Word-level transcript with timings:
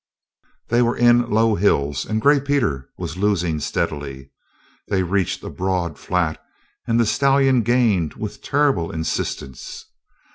They 0.69 0.81
were 0.81 0.97
in 0.97 1.29
low 1.29 1.53
hills, 1.53 2.05
and 2.07 2.19
Gray 2.19 2.39
Peter 2.39 2.89
was 2.97 3.17
losing 3.17 3.59
steadily. 3.59 4.31
They 4.87 5.03
reached 5.03 5.43
a 5.43 5.49
broad 5.51 5.99
flat, 5.99 6.43
and 6.87 6.99
the 6.99 7.05
stallion 7.05 7.61
gained 7.61 8.15
with 8.15 8.41
terrible 8.41 8.89
insistence. 8.91 9.85